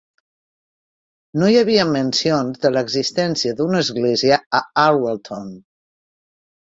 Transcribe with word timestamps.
No 1.41 1.49
hi 1.51 1.59
havia 1.59 1.85
mencions 1.89 2.63
de 2.65 2.71
l'existència 2.77 3.59
d'una 3.61 3.85
església 3.87 4.43
a 4.61 4.67
Alwalton. 4.87 5.57